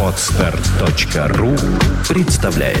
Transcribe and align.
Отстар.ру 0.00 1.56
представляет 2.08 2.78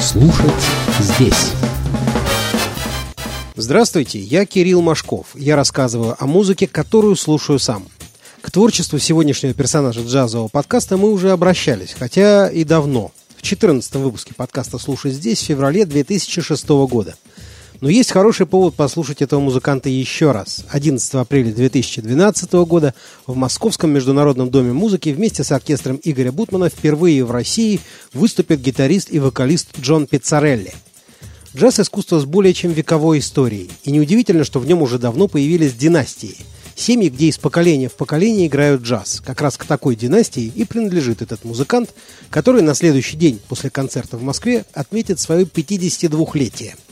Слушать 0.00 0.50
здесь. 0.98 1.52
Здравствуйте, 3.54 4.18
я 4.18 4.44
Кирилл 4.44 4.82
Машков. 4.82 5.28
Я 5.34 5.54
рассказываю 5.54 6.16
о 6.18 6.26
музыке, 6.26 6.66
которую 6.66 7.14
слушаю 7.14 7.60
сам. 7.60 7.86
К 8.40 8.50
творчеству 8.50 8.98
сегодняшнего 8.98 9.54
персонажа 9.54 10.00
джазового 10.00 10.48
подкаста 10.48 10.96
мы 10.96 11.12
уже 11.12 11.30
обращались, 11.30 11.94
хотя 11.96 12.48
и 12.48 12.64
давно. 12.64 13.12
В 13.46 13.48
14 13.48 13.94
выпуске 13.94 14.34
подкаста 14.34 14.76
«Слушай 14.76 15.12
здесь» 15.12 15.40
в 15.40 15.44
феврале 15.44 15.86
2006 15.86 16.68
года– 16.88 17.14
но 17.80 17.88
есть 17.88 18.10
хороший 18.10 18.44
повод 18.44 18.74
послушать 18.74 19.22
этого 19.22 19.38
музыканта 19.38 19.88
еще 19.88 20.32
раз. 20.32 20.64
11 20.70 21.14
апреля 21.14 21.52
2012 21.52 22.52
года 22.66 22.92
в 23.24 23.36
Московском 23.36 23.90
международном 23.90 24.50
доме 24.50 24.72
музыки 24.72 25.10
вместе 25.10 25.44
с 25.44 25.52
оркестром 25.52 26.00
Игоря 26.02 26.32
Бутмана 26.32 26.70
впервые 26.70 27.24
в 27.24 27.30
России 27.30 27.78
выступит 28.12 28.62
гитарист 28.62 29.12
и 29.12 29.20
вокалист 29.20 29.78
Джон 29.78 30.08
Пиццарелли. 30.08 30.74
Джаз– 31.54 31.78
искусство 31.80 32.18
с 32.18 32.24
более 32.24 32.52
чем 32.52 32.72
вековой 32.72 33.20
историей, 33.20 33.70
и 33.84 33.92
неудивительно, 33.92 34.42
что 34.42 34.58
в 34.58 34.66
нем 34.66 34.82
уже 34.82 34.98
давно 34.98 35.28
появились 35.28 35.74
династии. 35.74 36.36
Семьи, 36.76 37.08
где 37.08 37.26
из 37.26 37.38
поколения 37.38 37.88
в 37.88 37.94
поколение 37.94 38.46
играют 38.46 38.82
джаз. 38.82 39.20
Как 39.24 39.40
раз 39.40 39.56
к 39.56 39.64
такой 39.64 39.96
династии 39.96 40.52
и 40.54 40.64
принадлежит 40.64 41.22
этот 41.22 41.44
музыкант, 41.44 41.90
который 42.30 42.62
на 42.62 42.74
следующий 42.74 43.16
день 43.16 43.40
после 43.48 43.70
концерта 43.70 44.16
в 44.16 44.22
Москве 44.22 44.64
отметит 44.74 45.18
свое 45.18 45.44
52-летие– 45.44 46.74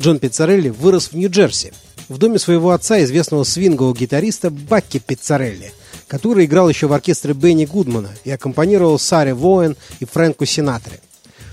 Джон 0.00 0.18
Пиццарелли 0.18 0.70
вырос 0.70 1.08
в 1.08 1.12
Нью-Джерси, 1.14 1.72
в 2.08 2.18
доме 2.18 2.38
своего 2.38 2.72
отца, 2.72 3.02
известного 3.04 3.44
свингового 3.44 3.94
гитариста 3.94 4.50
Бакки 4.50 4.98
Пиццарелли, 4.98 5.72
который 6.08 6.46
играл 6.46 6.68
еще 6.68 6.88
в 6.88 6.92
оркестре 6.92 7.32
Бенни 7.32 7.64
Гудмана 7.64 8.10
и 8.24 8.30
аккомпанировал 8.30 8.98
Саре 8.98 9.34
Воэн 9.34 9.76
и 10.00 10.04
Фрэнку 10.04 10.44
Синатре. 10.46 11.00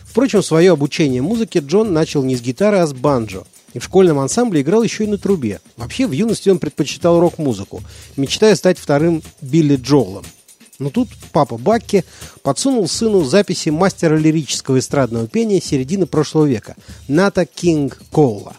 Впрочем, 0.04 0.44
свое 0.44 0.72
обучение 0.72 1.22
музыке 1.22 1.60
Джон 1.60 1.94
начал 1.94 2.24
не 2.24 2.36
с 2.36 2.42
гитары, 2.42 2.80
а 2.80 2.88
с 2.88 2.94
банджо. 2.94 3.46
И 3.74 3.80
в 3.80 3.84
школьном 3.84 4.20
ансамбле 4.20 4.62
играл 4.62 4.84
еще 4.84 5.06
и 5.06 5.08
на 5.08 5.18
трубе. 5.18 5.62
Вообще, 5.78 6.08
в 6.08 6.12
юности 6.12 6.50
он 6.50 6.60
предпочитал 6.60 7.20
рок-музыку, 7.20 7.82
мечтая 8.18 8.56
стать 8.56 8.78
вторым 8.78 9.24
Билли 9.42 9.76
Джоулом– 9.76 10.26
но 10.82 10.90
тут 10.90 11.10
папа 11.32 11.60
Бакки 11.60 12.04
подсунул 12.42 12.88
сыну 12.88 13.24
записи 13.24 13.70
мастера 13.70 14.18
лирического 14.18 14.80
эстрадного 14.80 15.28
пения 15.28 15.62
середины 15.62 16.08
прошлого 16.08 16.46
века 16.46 16.76
Ната 17.08 17.46
Кинг 17.46 18.02
Коула. 18.12 18.56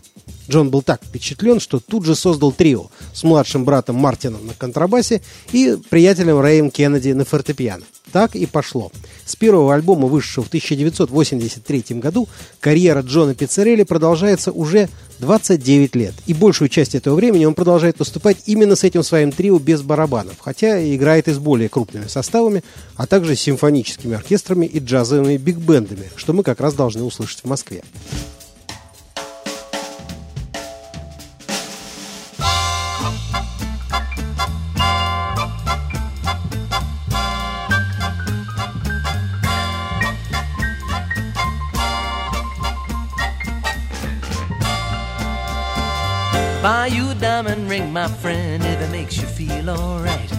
Джон 0.49 0.71
был 0.71 0.83
так 0.83 1.03
впечатлен, 1.05 1.61
что 1.61 1.81
тут 1.81 2.05
же 2.05 2.15
создал 2.15 2.53
трио 2.53 2.87
с 3.13 3.23
младшим 3.23 3.65
братом 3.65 3.97
Мартином 3.97 4.47
на 4.47 4.55
контрабасе 4.55 5.23
и 5.53 5.77
приятелем 5.91 6.41
Рэем 6.41 6.71
Кеннеди 6.71 7.13
на 7.13 7.25
фортепиано. 7.25 7.85
Так 8.11 8.37
и 8.37 8.45
пошло. 8.47 8.91
С 9.25 9.37
первого 9.37 9.75
альбома, 9.75 10.07
вышедшего 10.07 10.45
в 10.45 10.49
1983 10.49 11.85
году, 11.99 12.29
карьера 12.61 13.01
Джона 13.01 13.35
Пиццерелли 13.35 13.85
продолжается 13.85 14.53
уже 14.53 14.89
29 15.21 15.95
лет. 15.95 16.15
И 16.27 16.35
большую 16.35 16.69
часть 16.69 16.95
этого 16.95 17.15
времени 17.15 17.45
он 17.45 17.55
продолжает 17.55 17.99
выступать 18.01 18.39
именно 18.47 18.77
с 18.77 18.85
этим 18.85 19.03
своим 19.03 19.33
трио 19.33 19.59
без 19.59 19.83
барабанов, 19.83 20.35
хотя 20.41 20.83
играет 20.95 21.29
и 21.29 21.33
с 21.33 21.39
более 21.39 21.69
крупными 21.69 22.09
составами, 22.09 22.65
а 22.97 23.07
также 23.07 23.37
с 23.37 23.41
симфоническими 23.41 24.17
оркестрами 24.17 24.67
и 24.67 24.79
джазовыми 24.81 25.37
биг-бендами, 25.37 26.11
что 26.17 26.33
мы 26.33 26.43
как 26.43 26.61
раз 26.61 26.75
должны 26.75 27.05
услышать 27.05 27.41
в 27.41 27.47
Москве. 27.47 27.83
Buy 46.63 46.87
you 46.87 47.11
a 47.11 47.15
diamond 47.17 47.69
ring, 47.69 47.93
my 47.93 48.07
friend, 48.07 48.63
if 48.63 48.81
it 48.81 48.91
makes 48.93 49.17
you 49.21 49.27
feel 49.27 49.69
alright. 49.69 50.31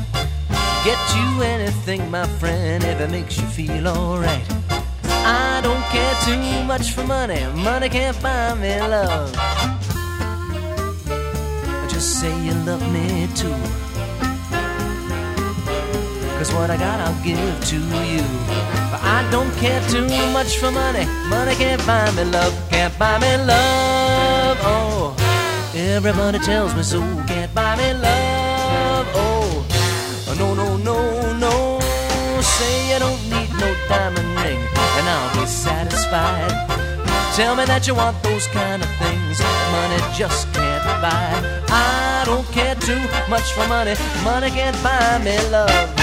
Get 0.85 0.97
you 1.17 1.43
anything, 1.43 2.09
my 2.09 2.25
friend, 2.39 2.81
if 2.81 3.01
it 3.01 3.11
makes 3.11 3.37
you 3.37 3.45
feel 3.47 3.85
alright. 3.89 4.47
I 5.03 5.59
don't 5.61 5.83
care 5.91 6.15
too 6.23 6.63
much 6.63 6.93
for 6.93 7.03
money, 7.03 7.45
money 7.61 7.89
can't 7.89 8.15
buy 8.21 8.53
me 8.55 8.79
love. 8.79 9.33
Just 11.89 12.21
say 12.21 12.33
you 12.45 12.53
love 12.63 12.81
me 12.93 13.27
too. 13.35 13.59
Cause 16.37 16.53
what 16.53 16.69
I 16.69 16.77
got, 16.77 17.01
I'll 17.01 17.21
give 17.21 17.65
to 17.65 17.75
you. 17.75 18.23
But 18.91 19.03
I 19.03 19.27
don't 19.29 19.53
care 19.57 19.81
too 19.89 20.07
much 20.31 20.57
for 20.57 20.71
money, 20.71 21.05
money 21.27 21.53
can't 21.55 21.85
buy 21.85 22.09
me 22.11 22.23
love, 22.23 22.53
can't 22.69 22.97
buy 22.97 23.19
me 23.19 23.35
love. 23.43 24.57
Oh. 24.61 25.22
Everybody 25.75 26.37
tells 26.37 26.75
me 26.75 26.83
so, 26.83 26.99
can't 27.27 27.51
buy 27.55 27.75
me 27.75 27.93
love. 27.93 29.07
Oh, 29.15 30.35
no, 30.37 30.53
no, 30.53 30.77
no, 30.77 31.37
no. 31.37 31.79
Say 32.41 32.95
I 32.95 32.99
don't 32.99 33.21
need 33.23 33.49
no 33.59 33.75
diamond 33.89 34.29
ring, 34.39 34.59
and 34.59 35.09
I'll 35.09 35.39
be 35.41 35.47
satisfied. 35.47 36.51
Tell 37.35 37.55
me 37.55 37.65
that 37.65 37.87
you 37.87 37.95
want 37.95 38.21
those 38.21 38.45
kind 38.47 38.83
of 38.83 38.89
things 38.97 39.41
money 39.71 39.97
just 40.15 40.53
can't 40.53 40.85
buy. 41.01 41.63
I 41.69 42.23
don't 42.25 42.45
care 42.51 42.75
too 42.75 43.01
much 43.27 43.51
for 43.53 43.67
money, 43.67 43.95
money 44.23 44.51
can't 44.51 44.77
buy 44.83 45.19
me 45.23 45.35
love. 45.49 46.02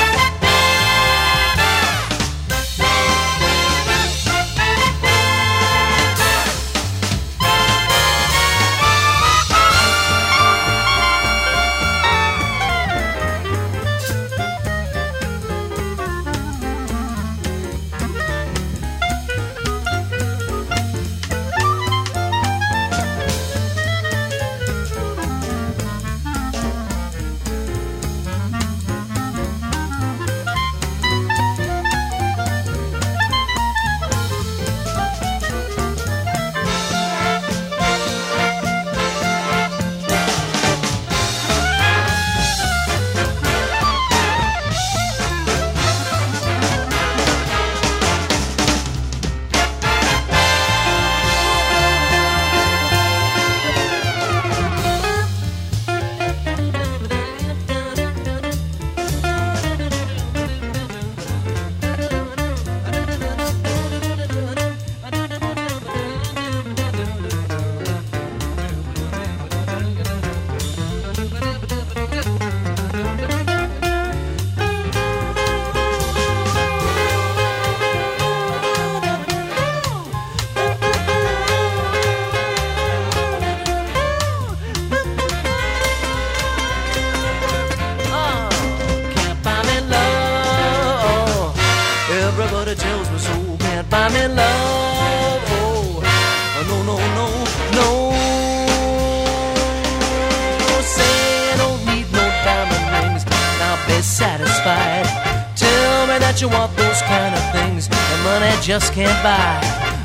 You 106.39 106.49
want 106.49 106.75
those 106.77 107.03
kind 107.03 107.35
of 107.35 107.43
things 107.53 107.89
that 107.89 108.21
money 108.23 108.55
just 108.63 108.93
can't 108.93 109.21
buy. 109.23 109.61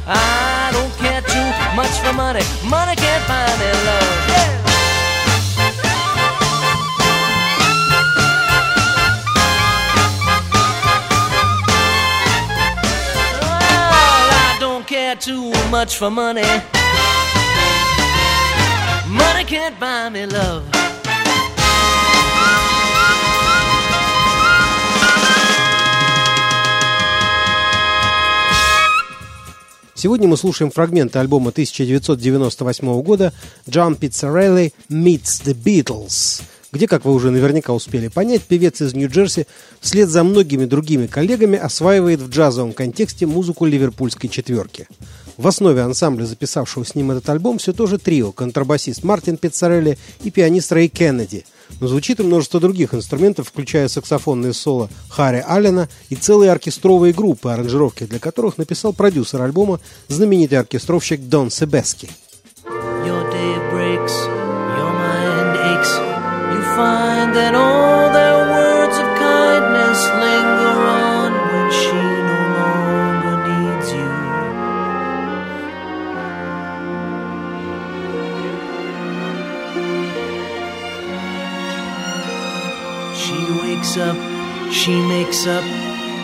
I 0.07 0.71
don't 0.73 0.91
care 0.97 1.21
too 1.21 1.49
much 1.75 1.91
for 1.99 2.13
money. 2.13 2.41
Money 2.67 2.95
can't 2.95 3.27
buy 3.27 3.45
me 3.61 3.69
love. 3.85 4.29
Yeah. 4.29 4.61
I 13.91 14.57
don't 14.59 14.87
care 14.87 15.15
too 15.15 15.51
much 15.69 15.95
for 15.95 16.09
money. 16.09 16.41
Money 19.07 19.43
can't 19.43 19.79
buy 19.79 20.09
me 20.09 20.25
love. 20.25 20.74
Сегодня 30.05 30.27
мы 30.27 30.37
слушаем 30.37 30.69
фрагменты 30.69 31.17
альбома 31.17 31.49
1998 31.49 33.01
года 33.01 33.33
John 33.65 33.97
Pizzarelli 33.97 34.71
Meets 34.87 35.43
the 35.43 35.55
Beatles, 35.55 36.43
где, 36.71 36.87
как 36.87 37.05
вы 37.05 37.13
уже 37.15 37.31
наверняка 37.31 37.73
успели 37.73 38.07
понять, 38.09 38.43
певец 38.43 38.81
из 38.81 38.93
Нью-Джерси 38.93 39.47
вслед 39.79 40.07
за 40.07 40.23
многими 40.23 40.65
другими 40.65 41.07
коллегами 41.07 41.57
осваивает 41.57 42.21
в 42.21 42.29
джазовом 42.29 42.73
контексте 42.73 43.25
музыку 43.25 43.65
ливерпульской 43.65 44.29
четверки. 44.29 44.87
В 45.37 45.47
основе 45.47 45.81
ансамбля, 45.81 46.25
записавшего 46.25 46.83
с 46.85 46.95
ним 46.95 47.11
этот 47.11 47.29
альбом, 47.29 47.57
все 47.57 47.73
то 47.73 47.87
же 47.87 47.97
трио– 47.97 48.31
контрабасист 48.33 49.03
Мартин 49.03 49.37
Пиццарелли 49.37 49.97
и 50.23 50.31
пианист 50.31 50.71
Рэй 50.71 50.87
Кеннеди– 50.87 51.45
но 51.79 51.87
звучит 51.87 52.19
и 52.19 52.23
множество 52.23 52.59
других 52.59 52.93
инструментов, 52.93 53.47
включая 53.47 53.87
саксофонные 53.87 54.53
соло 54.53 54.89
Харри 55.09 55.43
Аллена 55.45 55.89
и 56.09 56.15
целые 56.15 56.51
оркестровые 56.51 57.13
группы, 57.13 57.49
аранжировки 57.49 58.05
для 58.05 58.19
которых 58.19 58.57
написал 58.57 58.93
продюсер 58.93 59.41
альбома, 59.41 59.79
знаменитый 60.07 60.59
оркестровщик 60.59 61.21
Дон 61.21 61.51
Себески. 61.51 62.09
Your 63.05 63.29
day 63.31 63.55
breaks, 63.71 64.13
your 64.77 64.91
mind 64.93 65.57
aches. 65.57 65.91
You 66.51 66.61
find 66.75 67.35
that 67.35 67.53
all 67.53 67.94
Up, 83.85 84.17
she 84.73 84.99
makes 85.07 85.45
up, 85.47 85.63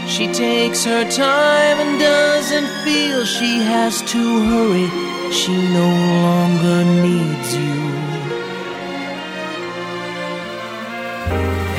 she 0.06 0.26
takes 0.34 0.84
her 0.84 1.10
time 1.10 1.78
and 1.80 2.00
doesn't 2.00 2.68
feel 2.84 3.24
she 3.24 3.60
has 3.60 4.02
to 4.12 4.18
hurry. 4.50 4.90
She 5.32 5.54
no 5.72 5.88
longer 6.26 6.84
needs 7.06 7.56
you. 7.56 7.80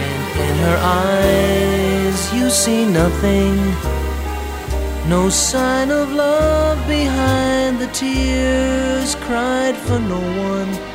And 0.06 0.38
in 0.49 0.56
her 0.67 0.79
eyes, 0.81 2.32
you 2.32 2.49
see 2.49 2.87
nothing. 2.87 3.56
No 5.11 5.29
sign 5.29 5.90
of 5.90 6.12
love 6.12 6.79
behind 6.87 7.81
the 7.81 7.88
tears 7.88 9.14
cried 9.17 9.76
for 9.76 9.99
no 9.99 10.20
one. 10.20 10.92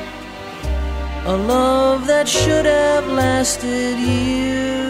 A 1.29 1.35
love 1.35 2.07
that 2.07 2.25
should 2.25 2.65
have 2.65 3.06
lasted 3.06 4.00
years. 4.00 4.88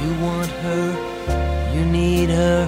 You 0.00 0.10
want 0.24 0.50
her, 0.64 0.86
you 1.74 1.84
need 1.84 2.30
her, 2.30 2.66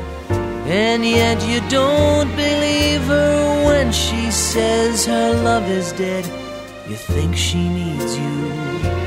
and 0.66 1.06
yet 1.06 1.42
you 1.48 1.66
don't 1.70 2.28
believe 2.36 3.00
her 3.04 3.64
when 3.64 3.92
she 3.92 4.30
says 4.30 5.06
her 5.06 5.32
love 5.42 5.66
is 5.70 5.92
dead. 5.92 6.26
You 6.86 6.96
think 6.96 7.34
she 7.34 7.66
needs 7.66 8.18
you. 8.18 9.05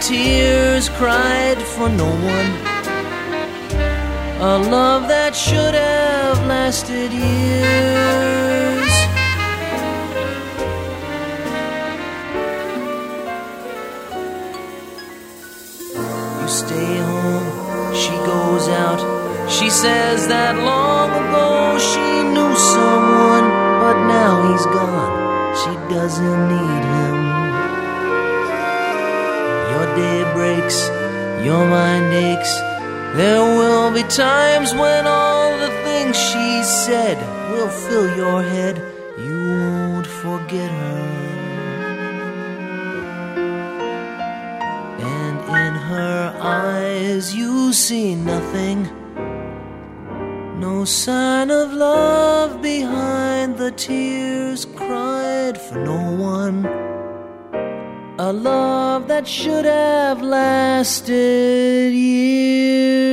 Tears 0.00 0.88
cried 0.90 1.58
for 1.58 1.88
no 1.88 2.06
one. 2.06 2.50
A 4.40 4.58
love 4.58 5.08
that 5.08 5.34
should 5.34 5.74
have 5.74 6.46
lasted 6.46 7.12
years. 7.12 8.92
You 16.40 16.48
stay 16.48 16.96
home, 16.98 17.94
she 17.94 18.14
goes 18.32 18.68
out. 18.68 19.00
She 19.50 19.70
says 19.70 20.28
that 20.28 20.56
long 20.56 21.10
ago 21.10 21.78
she 21.78 22.22
knew 22.34 22.54
someone, 22.56 23.48
but 23.80 23.96
now 24.06 24.32
he's 24.50 24.66
gone. 24.66 25.12
She 25.56 25.72
doesn't 25.94 26.48
need 26.48 26.84
him. 26.84 27.05
Day 29.96 30.30
breaks, 30.34 30.78
your 31.42 31.64
mind 31.66 32.12
aches. 32.12 32.54
There 33.16 33.40
will 33.40 33.90
be 33.94 34.02
times 34.02 34.74
when 34.74 35.06
all 35.06 35.56
the 35.56 35.70
things 35.84 36.14
she 36.18 36.62
said 36.62 37.16
will 37.50 37.70
fill 37.70 38.14
your 38.14 38.42
head. 38.42 38.76
You 39.18 39.38
won't 39.62 40.06
forget 40.06 40.70
her. 40.70 41.36
And 45.00 45.38
in 45.64 45.74
her 45.92 46.36
eyes 46.42 47.34
you 47.34 47.72
see 47.72 48.14
nothing. 48.16 48.78
No 50.60 50.84
sign 50.84 51.50
of 51.50 51.72
love 51.72 52.60
behind 52.60 53.56
the 53.56 53.70
tears 53.70 54.66
cried 54.66 55.58
for 55.58 55.78
no 55.78 56.00
one. 56.16 56.95
A 58.28 58.32
love 58.32 59.06
that 59.06 59.24
should 59.24 59.64
have 59.66 60.20
lasted 60.20 61.92
years. 61.94 63.06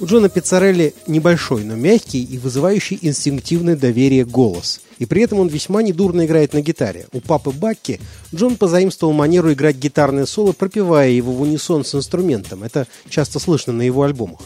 У 0.00 0.04
Джона 0.04 0.28
Пиццарелли 0.28 0.92
небольшой, 1.06 1.64
но 1.64 1.76
мягкий 1.76 2.22
и 2.22 2.36
вызывающий 2.36 2.98
инстинктивное 3.00 3.74
доверие 3.74 4.26
голос. 4.26 4.82
И 4.98 5.06
при 5.06 5.22
этом 5.22 5.40
он 5.40 5.48
весьма 5.48 5.82
недурно 5.82 6.26
играет 6.26 6.52
на 6.52 6.60
гитаре. 6.60 7.06
У 7.14 7.22
папы 7.22 7.52
Бакки 7.52 8.02
Джон 8.34 8.56
позаимствовал 8.56 9.14
манеру 9.14 9.50
играть 9.50 9.76
гитарное 9.76 10.26
соло, 10.26 10.52
пропевая 10.52 11.08
его 11.08 11.32
в 11.32 11.40
унисон 11.40 11.86
с 11.86 11.94
инструментом. 11.94 12.64
Это 12.64 12.86
часто 13.08 13.38
слышно 13.38 13.72
на 13.72 13.80
его 13.80 14.02
альбомах. 14.02 14.40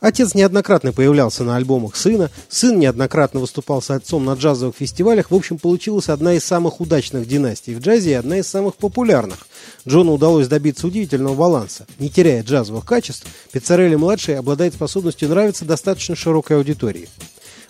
Отец 0.00 0.34
неоднократно 0.34 0.92
появлялся 0.92 1.44
на 1.44 1.56
альбомах 1.56 1.94
сына, 1.94 2.30
сын 2.48 2.78
неоднократно 2.78 3.40
выступал 3.40 3.82
с 3.82 3.90
отцом 3.90 4.24
на 4.24 4.32
джазовых 4.32 4.74
фестивалях. 4.76 5.30
В 5.30 5.34
общем, 5.34 5.58
получилась 5.58 6.08
одна 6.08 6.34
из 6.34 6.44
самых 6.44 6.80
удачных 6.80 7.28
династий 7.28 7.74
в 7.74 7.80
джазе 7.80 8.12
и 8.12 8.14
одна 8.14 8.38
из 8.38 8.46
самых 8.46 8.76
популярных. 8.76 9.46
Джону 9.86 10.14
удалось 10.14 10.48
добиться 10.48 10.86
удивительного 10.86 11.34
баланса. 11.34 11.86
Не 11.98 12.08
теряя 12.08 12.42
джазовых 12.42 12.86
качеств, 12.86 13.26
Пиццарелли-младший 13.52 14.38
обладает 14.38 14.74
способностью 14.74 15.28
нравиться 15.28 15.66
достаточно 15.66 16.16
широкой 16.16 16.56
аудитории. 16.56 17.08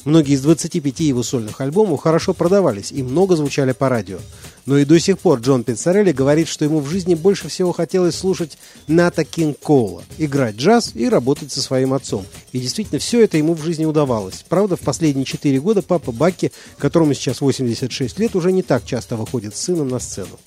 Многие 0.05 0.35
из 0.35 0.43
25 0.43 1.01
его 1.01 1.23
сольных 1.23 1.61
альбомов 1.61 2.01
хорошо 2.01 2.33
продавались 2.33 2.91
и 2.91 3.03
много 3.03 3.37
звучали 3.37 3.73
по 3.73 3.89
радио. 3.89 4.19
Но 4.67 4.79
и 4.79 4.85
до 4.85 4.99
сих 4.99 5.19
пор 5.19 5.41
Джон 5.41 5.65
Пиццарелли 5.65 6.13
говорит, 6.13 6.49
что 6.49 6.65
ему 6.65 6.81
в 6.81 6.89
жизни 6.89 7.15
больше 7.15 7.49
всего 7.49 7.73
хотелось 7.73 8.15
слушать 8.15 8.57
Ната 8.87 9.25
Кинг 9.25 9.59
Коула, 9.59 10.03
играть 10.17 10.57
джаз 10.57 10.93
и 10.95 11.09
работать 11.09 11.53
со 11.53 11.61
своим 11.61 11.93
отцом. 11.93 12.25
И 12.53 12.61
действительно, 12.61 12.99
все 12.99 13.25
это 13.25 13.37
ему 13.37 13.55
в 13.55 13.63
жизни 13.63 13.85
удавалось. 13.85 14.45
Правда, 14.49 14.77
в 14.77 14.81
последние 14.81 15.25
4 15.25 15.61
года 15.61 15.83
папа 15.83 16.13
Баки, 16.13 16.53
которому 16.79 17.15
сейчас 17.15 17.41
86 17.41 18.19
лет, 18.19 18.37
уже 18.37 18.53
не 18.53 18.63
так 18.63 18.85
часто 18.85 19.17
выходит 19.17 19.57
с 19.57 19.61
сыном 19.61 19.89
на 19.89 19.99
сцену. 19.99 20.39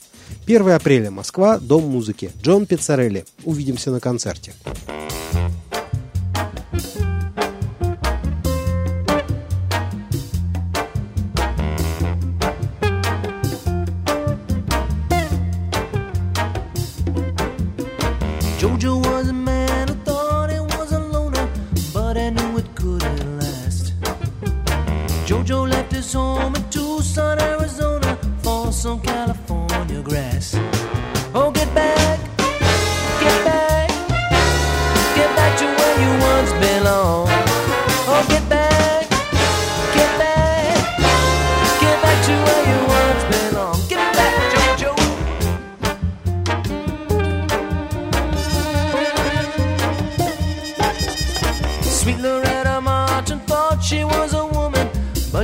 1 0.45 0.69
апреля, 0.69 1.11
Москва, 1.11 1.59
Дом 1.59 1.83
музыки. 1.83 2.31
Джон 2.41 2.65
Пиццарелли. 2.65 3.25
Увидимся 3.43 3.91
на 3.91 3.99
концерте. 3.99 4.53
Thank 5.33 5.51
you. 5.71 5.72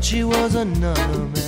she 0.10 0.24
was 0.24 0.56
another 0.56 1.20
man. 1.20 1.39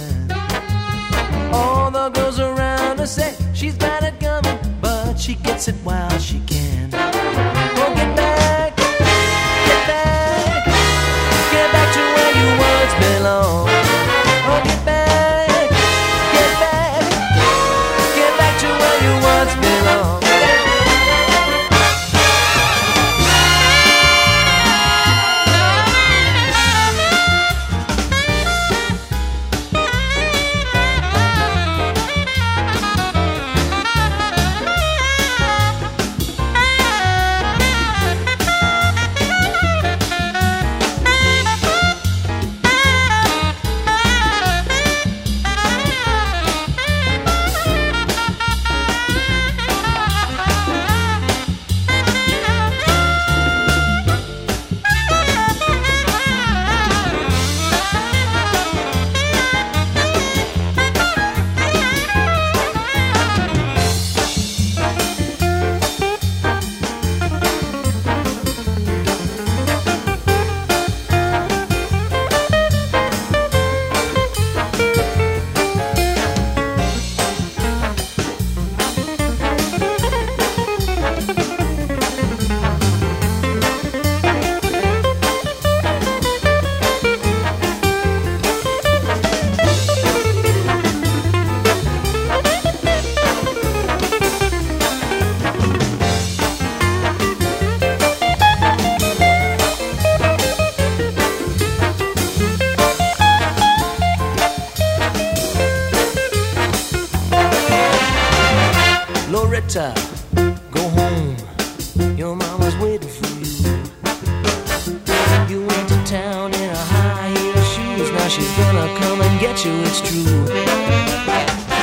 she's 118.32 118.56
gonna 118.56 118.88
come 119.04 119.20
and 119.20 119.40
get 119.44 119.66
you, 119.66 119.76
it's 119.84 120.00
true. 120.00 120.24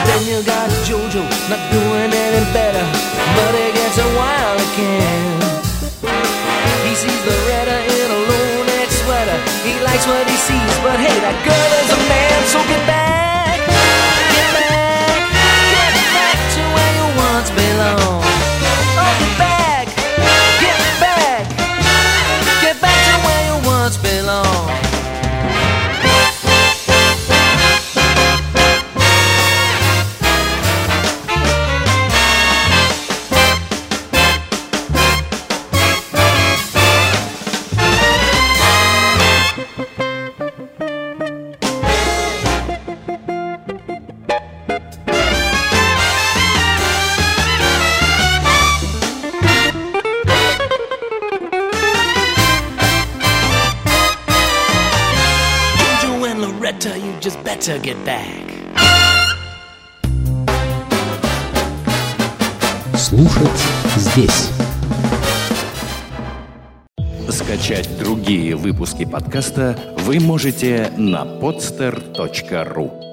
Then 0.08 0.20
you 0.24 0.40
got 0.48 0.72
JoJo, 0.88 1.20
not 1.52 1.60
doing 1.68 2.08
any 2.08 2.42
better, 2.56 2.84
but 3.36 3.52
it 3.52 3.76
gets 3.76 3.98
a 4.00 4.08
while 4.16 4.56
again. 4.56 5.36
He 6.88 6.94
sees 6.96 7.20
the 7.28 7.36
Loretta 7.36 7.76
in 8.00 8.08
a 8.16 8.20
low 8.32 8.64
neck 8.64 8.88
sweater. 8.88 9.38
He 9.60 9.76
likes 9.84 10.08
what 10.08 10.24
he 10.24 10.36
sees, 10.48 10.74
but 10.80 10.96
hey, 10.96 11.20
that 11.20 11.36
girl 11.44 11.70
is 11.84 11.90
a 11.92 12.00
man, 12.08 12.40
so 12.48 12.58
get 12.64 12.80
Just 57.20 57.42
better 57.42 57.80
get 57.82 57.96
back. 58.04 58.44
Слушать 62.96 63.60
здесь. 63.96 64.50
Скачать 67.28 67.88
другие 67.98 68.54
выпуски 68.54 69.04
подкаста 69.04 69.76
вы 69.98 70.20
можете 70.20 70.92
на 70.96 71.24
podster.ru 71.24 73.07